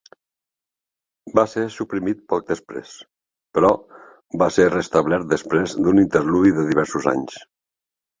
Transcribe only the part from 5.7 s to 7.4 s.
d'un interludi de diversos anys.